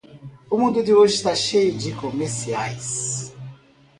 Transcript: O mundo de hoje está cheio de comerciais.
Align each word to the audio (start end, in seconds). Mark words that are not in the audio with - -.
O 0.49 0.57
mundo 0.57 0.81
de 0.83 0.95
hoje 0.95 1.13
está 1.13 1.35
cheio 1.35 1.77
de 1.77 1.93
comerciais. 1.93 3.35